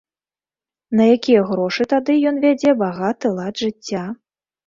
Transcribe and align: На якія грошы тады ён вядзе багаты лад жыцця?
На 1.01 1.09
якія 1.15 1.41
грошы 1.49 1.83
тады 1.93 2.15
ён 2.31 2.35
вядзе 2.47 2.73
багаты 2.83 3.31
лад 3.41 3.53
жыцця? 3.65 4.03